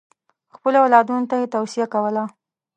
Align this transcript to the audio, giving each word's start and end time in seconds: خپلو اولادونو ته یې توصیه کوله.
خپلو 0.55 0.77
اولادونو 0.83 1.27
ته 1.29 1.35
یې 1.41 1.51
توصیه 1.55 1.85
کوله. 1.93 2.23